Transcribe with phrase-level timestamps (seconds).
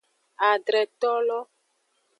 [0.49, 1.39] Adretolo.